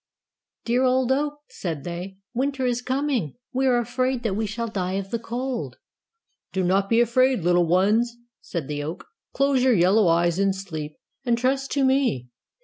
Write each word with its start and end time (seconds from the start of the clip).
"Dear 0.65 0.81
old 0.83 1.11
oak," 1.11 1.41
said 1.49 1.83
they, 1.83 2.17
"winter 2.33 2.65
is 2.65 2.81
coming: 2.81 3.35
we 3.53 3.67
are 3.67 3.77
afraid 3.77 4.23
that 4.23 4.33
we 4.35 4.47
shall 4.47 4.67
die 4.67 4.93
of 4.93 5.11
the 5.11 5.19
cold." 5.19 5.75
"Do 6.53 6.63
not 6.63 6.89
be 6.89 6.99
afraid, 6.99 7.41
little 7.43 7.67
ones," 7.67 8.17
said 8.41 8.67
the 8.67 8.81
oak, 8.81 9.05
"close 9.33 9.63
your 9.63 9.75
yellow 9.75 10.07
eyes 10.07 10.39
in 10.39 10.53
sleep, 10.53 10.95
and 11.23 11.37
trust 11.37 11.69
to 11.73 11.85
me. 11.85 12.29